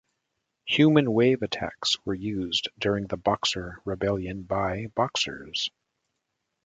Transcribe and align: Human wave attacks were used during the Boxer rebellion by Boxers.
Human 0.65 1.13
wave 1.13 1.43
attacks 1.43 2.03
were 2.07 2.15
used 2.15 2.69
during 2.79 3.05
the 3.05 3.17
Boxer 3.17 3.83
rebellion 3.85 4.41
by 4.41 4.87
Boxers. 4.95 5.69